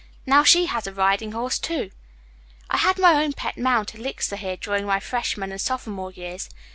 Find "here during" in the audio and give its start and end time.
4.35-4.83